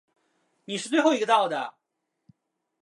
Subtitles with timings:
[0.65, 1.75] 你是最后一个到的。